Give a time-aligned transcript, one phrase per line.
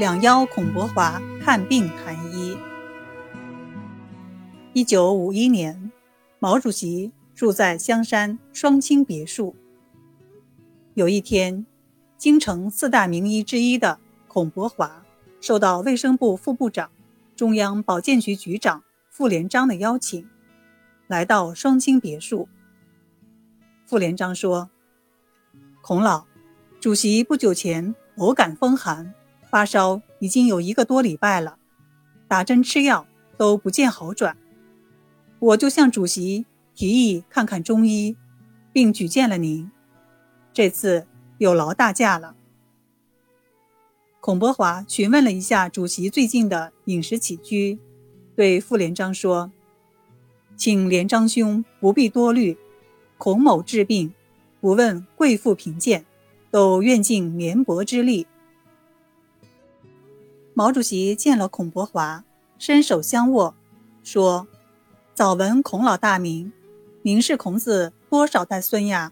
[0.00, 2.56] 两邀孔伯华看病谈医。
[4.72, 5.92] 一九五一年，
[6.38, 9.54] 毛主席住在香山双清别墅。
[10.94, 11.66] 有一天，
[12.16, 15.04] 京城四大名医之一的孔伯华
[15.38, 16.90] 受到卫生部副部长、
[17.36, 20.26] 中央保健局局长傅连璋的邀请，
[21.08, 22.48] 来到双清别墅。
[23.84, 24.70] 傅连璋说
[25.82, 26.24] ：“孔老，
[26.80, 29.12] 主席不久前偶感风寒，
[29.50, 31.58] 发烧已经有一个多礼拜了，
[32.28, 34.36] 打针吃药都不见好转。
[35.40, 38.16] 我就向主席提议看看中医，
[38.72, 39.70] 并举荐了您。
[40.52, 41.06] 这次
[41.38, 42.36] 有劳大驾了。”
[44.20, 47.78] 孔伯华询问了一下主席最近的饮食起居，
[48.36, 49.50] 对傅连璋说
[50.56, 52.56] ：“请连璋兄不必多虑。”
[53.16, 54.12] 孔某治病，
[54.60, 56.04] 不问贵妇贫贱，
[56.50, 58.26] 都愿尽绵薄之力。
[60.60, 62.22] 毛主席见了孔伯华，
[62.58, 63.54] 伸手相握，
[64.04, 64.46] 说
[65.16, 66.52] ：“早闻孔老大名，
[67.00, 69.10] 您是孔子多少代孙呀？”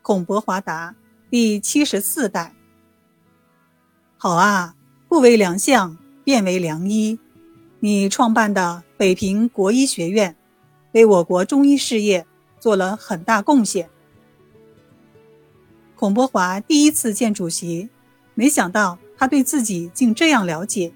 [0.00, 0.96] 孔伯华答
[1.28, 2.54] ：“第七十四代。”
[4.16, 4.74] 好啊，
[5.10, 7.18] 不为良相，便为良医。
[7.80, 10.34] 你创办的北平国医学院。
[10.92, 12.26] 为我国中医事业
[12.58, 13.90] 做了很大贡献。
[15.96, 17.90] 孔伯华第一次见主席，
[18.32, 20.94] 没想到他对自己竟这样了解，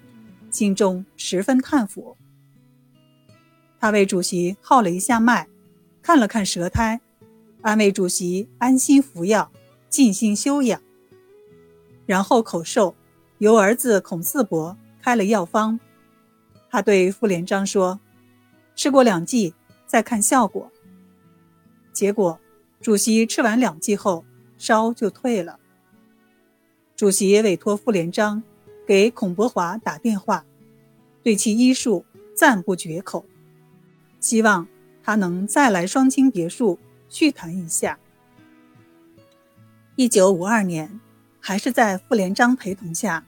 [0.50, 2.16] 心中十分叹服。
[3.78, 5.46] 他为主席号了一下脉，
[6.00, 7.02] 看了看舌苔，
[7.60, 9.52] 安慰主席安心服药，
[9.90, 10.80] 静心休养。
[12.06, 12.96] 然后口授，
[13.36, 15.78] 由儿子孔四伯开了药方。
[16.70, 18.00] 他对傅连璋说
[18.74, 19.52] ：“吃过两剂。”
[19.86, 20.72] 再看效果。
[21.92, 22.40] 结果，
[22.80, 24.24] 主席吃完两剂后，
[24.56, 25.60] 烧就退了。
[26.96, 28.42] 主席委托傅连璋
[28.86, 30.44] 给孔伯华打电话，
[31.22, 32.04] 对其医术
[32.36, 33.24] 赞不绝口，
[34.20, 34.68] 希望
[35.02, 37.98] 他能再来双清别墅叙谈一下。
[39.96, 41.00] 一九五二年，
[41.40, 43.26] 还是在傅连璋陪同下，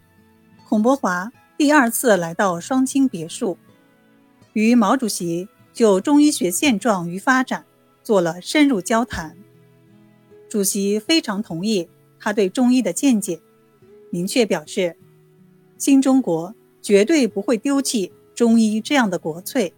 [0.69, 3.59] 孔伯华第二次来到双清别墅，
[4.53, 5.49] 与毛主席。
[5.73, 7.67] 就中医学现状与发展
[8.03, 9.37] 做了深入交谈，
[10.49, 11.87] 主席非常同意
[12.19, 13.43] 他对中医的见解，
[14.17, 14.97] 明确表示，
[15.77, 19.75] 新中国绝对不会丢弃中医这样的国粹，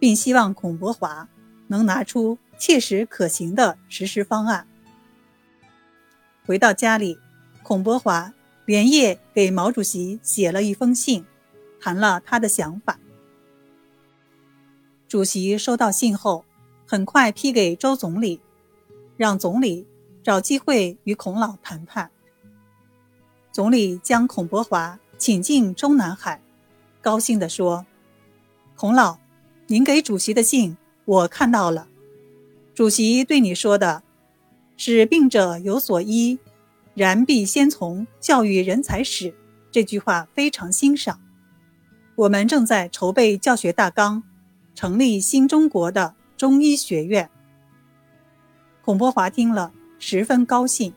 [0.00, 1.28] 并希望孔伯华
[1.68, 4.66] 能拿出切实可行的实施方案。
[6.44, 7.16] 回到家里，
[7.62, 8.34] 孔伯华
[8.66, 11.24] 连夜给毛主席写了一封信，
[11.80, 12.98] 谈了他的想法。
[15.06, 16.44] 主席收到信后，
[16.84, 18.40] 很快批给周总理，
[19.16, 19.86] 让总理
[20.24, 22.10] 找机会与孔老谈判。
[23.54, 26.42] 总理将孔伯华请进中南海，
[27.00, 27.86] 高兴地说
[28.74, 29.18] ：“孔老，
[29.68, 31.86] 您给主席的信我看到了。
[32.74, 34.02] 主席对你说的，
[34.76, 36.40] 使病者有所医，
[36.94, 39.32] 然必先从教育人才始。
[39.70, 41.20] 这句话非常欣赏。
[42.16, 44.24] 我们正在筹备教学大纲。”
[44.74, 47.30] 成立新中国的中医学院。
[48.84, 50.92] 孔伯华听了，十分高兴。